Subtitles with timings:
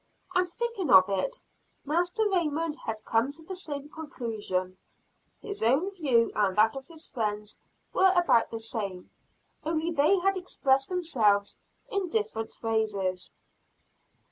[0.33, 1.37] And thinking of it,
[1.85, 4.79] Master Raymond had to come to the same conclusion.
[5.43, 7.59] His own view and that of his friends
[7.93, 9.11] were about the same,
[9.63, 13.35] only they had expressed themselves in different phrases.